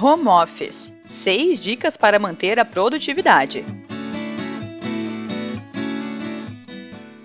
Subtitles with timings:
[0.00, 3.64] Home Office 6 dicas para manter a produtividade.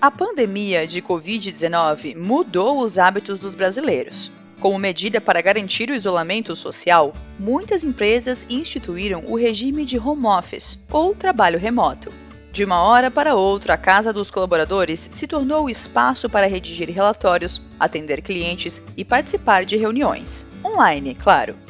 [0.00, 4.32] A pandemia de Covid-19 mudou os hábitos dos brasileiros.
[4.58, 10.78] Como medida para garantir o isolamento social, muitas empresas instituíram o regime de home office,
[10.90, 12.12] ou trabalho remoto.
[12.52, 16.90] De uma hora para outra, a casa dos colaboradores se tornou o espaço para redigir
[16.90, 20.44] relatórios, atender clientes e participar de reuniões.
[20.64, 21.65] Online, claro.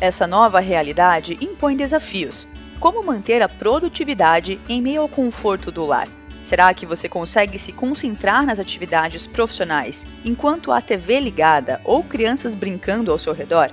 [0.00, 2.46] Essa nova realidade impõe desafios.
[2.78, 6.06] Como manter a produtividade em meio ao conforto do lar?
[6.44, 12.54] Será que você consegue se concentrar nas atividades profissionais enquanto há TV ligada ou crianças
[12.54, 13.72] brincando ao seu redor?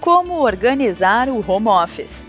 [0.00, 2.24] Como organizar o home office?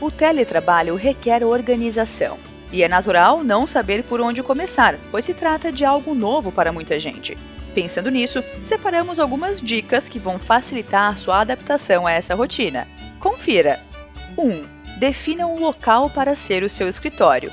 [0.00, 2.38] O teletrabalho requer organização
[2.72, 6.70] e é natural não saber por onde começar, pois se trata de algo novo para
[6.70, 7.36] muita gente.
[7.74, 12.88] Pensando nisso, separamos algumas dicas que vão facilitar sua adaptação a essa rotina.
[13.20, 13.80] Confira!
[14.36, 14.64] 1.
[14.98, 17.52] Defina um local para ser o seu escritório.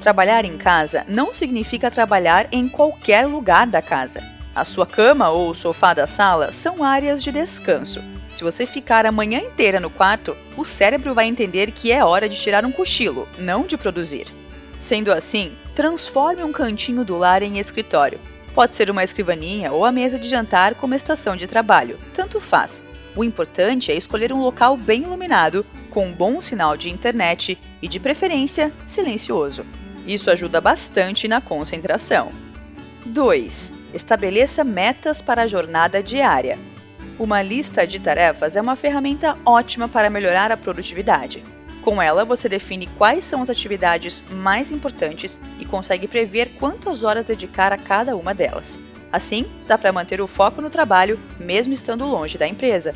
[0.00, 4.22] Trabalhar em casa não significa trabalhar em qualquer lugar da casa.
[4.54, 8.02] A sua cama ou o sofá da sala são áreas de descanso.
[8.32, 12.28] Se você ficar a manhã inteira no quarto, o cérebro vai entender que é hora
[12.28, 14.26] de tirar um cochilo, não de produzir.
[14.80, 18.18] Sendo assim, transforme um cantinho do lar em escritório.
[18.54, 22.82] Pode ser uma escrivaninha ou a mesa de jantar como estação de trabalho, tanto faz.
[23.16, 27.88] O importante é escolher um local bem iluminado, com um bom sinal de internet e,
[27.88, 29.64] de preferência, silencioso.
[30.06, 32.32] Isso ajuda bastante na concentração.
[33.06, 33.72] 2.
[33.94, 36.58] Estabeleça metas para a jornada diária.
[37.18, 41.42] Uma lista de tarefas é uma ferramenta ótima para melhorar a produtividade.
[41.82, 47.24] Com ela, você define quais são as atividades mais importantes e consegue prever quantas horas
[47.24, 48.78] dedicar a cada uma delas.
[49.12, 52.94] Assim, dá para manter o foco no trabalho, mesmo estando longe da empresa.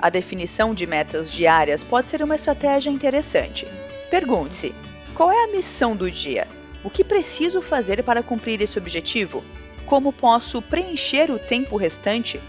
[0.00, 3.68] A definição de metas diárias pode ser uma estratégia interessante.
[4.10, 4.74] Pergunte-se:
[5.14, 6.48] qual é a missão do dia?
[6.82, 9.44] O que preciso fazer para cumprir esse objetivo?
[9.86, 12.40] Como posso preencher o tempo restante?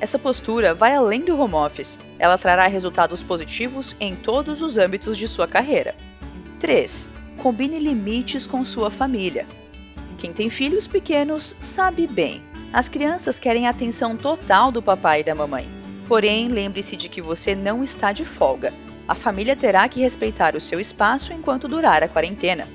[0.00, 1.98] Essa postura vai além do home office.
[2.18, 5.94] Ela trará resultados positivos em todos os âmbitos de sua carreira.
[6.60, 7.08] 3.
[7.38, 9.46] Combine limites com sua família.
[10.18, 12.42] Quem tem filhos pequenos sabe bem.
[12.72, 15.68] As crianças querem a atenção total do papai e da mamãe.
[16.06, 18.72] Porém, lembre-se de que você não está de folga
[19.08, 22.68] a família terá que respeitar o seu espaço enquanto durar a quarentena.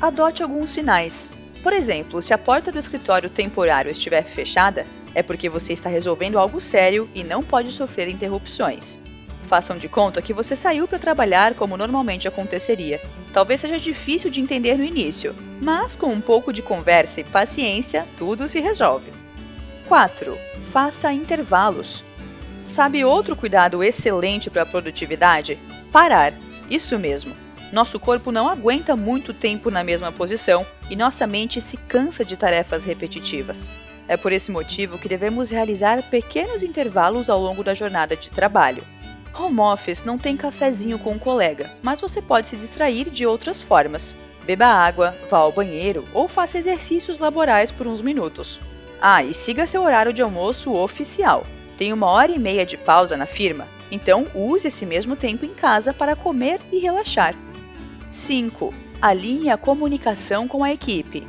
[0.00, 1.28] Adote alguns sinais.
[1.64, 6.38] Por exemplo, se a porta do escritório temporário estiver fechada, é porque você está resolvendo
[6.38, 8.98] algo sério e não pode sofrer interrupções.
[9.42, 13.00] Façam de conta que você saiu para trabalhar como normalmente aconteceria.
[13.32, 18.06] Talvez seja difícil de entender no início, mas com um pouco de conversa e paciência,
[18.16, 19.10] tudo se resolve.
[19.88, 20.38] 4.
[20.70, 22.04] Faça intervalos.
[22.64, 25.58] Sabe outro cuidado excelente para a produtividade?
[25.90, 26.32] Parar.
[26.70, 27.34] Isso mesmo.
[27.72, 32.36] Nosso corpo não aguenta muito tempo na mesma posição e nossa mente se cansa de
[32.36, 33.68] tarefas repetitivas.
[34.10, 38.82] É por esse motivo que devemos realizar pequenos intervalos ao longo da jornada de trabalho.
[39.38, 43.62] Home office não tem cafezinho com um colega, mas você pode se distrair de outras
[43.62, 44.16] formas.
[44.44, 48.60] Beba água, vá ao banheiro ou faça exercícios laborais por uns minutos.
[49.00, 51.46] Ah, e siga seu horário de almoço oficial.
[51.78, 55.54] Tem uma hora e meia de pausa na firma, então use esse mesmo tempo em
[55.54, 57.36] casa para comer e relaxar.
[58.10, 58.74] 5.
[59.00, 61.24] Alinhe a comunicação com a equipe.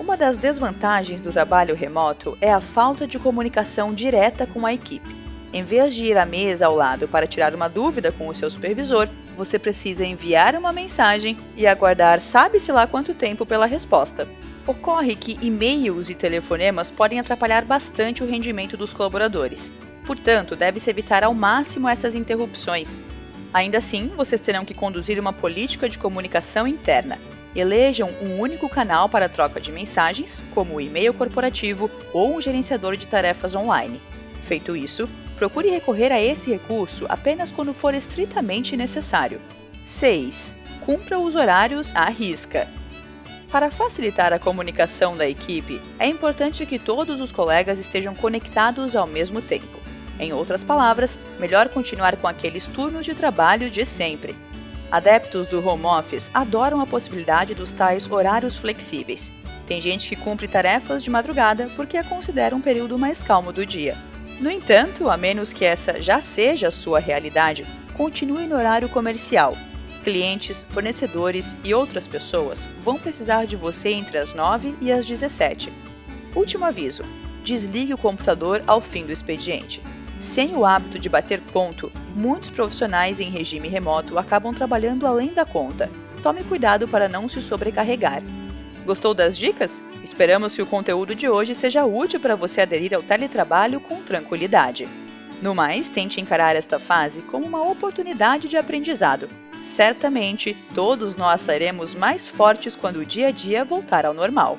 [0.00, 5.14] Uma das desvantagens do trabalho remoto é a falta de comunicação direta com a equipe.
[5.52, 8.50] Em vez de ir à mesa ao lado para tirar uma dúvida com o seu
[8.50, 14.26] supervisor, você precisa enviar uma mensagem e aguardar sabe-se lá quanto tempo pela resposta.
[14.66, 19.70] Ocorre que e-mails e telefonemas podem atrapalhar bastante o rendimento dos colaboradores.
[20.06, 23.02] Portanto, deve-se evitar ao máximo essas interrupções.
[23.52, 27.18] Ainda assim, vocês terão que conduzir uma política de comunicação interna.
[27.54, 32.96] Elejam um único canal para troca de mensagens, como o e-mail corporativo ou um gerenciador
[32.96, 34.00] de tarefas online.
[34.42, 39.40] Feito isso, procure recorrer a esse recurso apenas quando for estritamente necessário.
[39.84, 40.54] 6.
[40.84, 42.68] Cumpra os horários à risca.
[43.50, 49.08] Para facilitar a comunicação da equipe, é importante que todos os colegas estejam conectados ao
[49.08, 49.80] mesmo tempo.
[50.20, 54.36] Em outras palavras, melhor continuar com aqueles turnos de trabalho de sempre.
[54.90, 59.30] Adeptos do home office adoram a possibilidade dos tais horários flexíveis.
[59.64, 63.64] Tem gente que cumpre tarefas de madrugada porque a considera um período mais calmo do
[63.64, 63.96] dia.
[64.40, 67.64] No entanto, a menos que essa já seja a sua realidade,
[67.96, 69.56] continue no horário comercial,
[70.02, 75.72] clientes, fornecedores e outras pessoas vão precisar de você entre as 9 e as 17.
[76.34, 77.04] Último aviso:
[77.44, 79.80] desligue o computador ao fim do expediente.
[80.20, 85.46] Sem o hábito de bater ponto, muitos profissionais em regime remoto acabam trabalhando além da
[85.46, 85.90] conta.
[86.22, 88.22] Tome cuidado para não se sobrecarregar.
[88.84, 89.82] Gostou das dicas?
[90.04, 94.86] Esperamos que o conteúdo de hoje seja útil para você aderir ao teletrabalho com tranquilidade.
[95.40, 99.26] No mais, tente encarar esta fase como uma oportunidade de aprendizado.
[99.62, 104.58] Certamente, todos nós seremos mais fortes quando o dia a dia voltar ao normal.